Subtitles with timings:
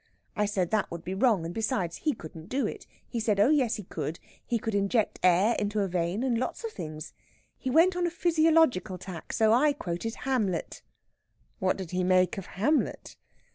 [0.35, 2.87] I said that would be wrong, and besides, he couldn't do it.
[3.07, 6.63] He said, oh yes, he could he could inject air into a vein, and lots
[6.63, 7.13] of things.
[7.55, 10.81] He went on a physiological tack, so I quoted Hamlet."
[11.59, 13.15] "What did he make of Hamlet?"